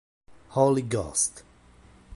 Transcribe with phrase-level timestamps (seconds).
[0.55, 1.43] Holy Ghost!